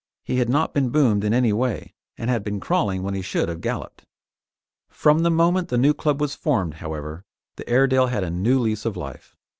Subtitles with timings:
[0.23, 3.49] He had not been boomed in any way, and had been crawling when he should
[3.49, 4.03] have galloped.
[4.89, 7.23] From the moment the new club was formed, however,
[7.55, 9.35] the Airedale had a new lease of life.